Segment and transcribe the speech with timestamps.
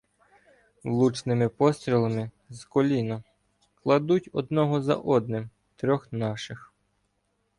[0.83, 3.23] Влучними пострілами "з коліна”
[3.83, 6.73] кладуть одного за одним трьох наших.